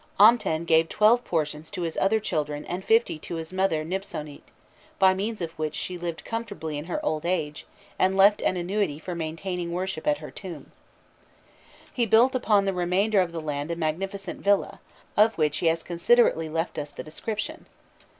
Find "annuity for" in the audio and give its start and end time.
8.57-9.13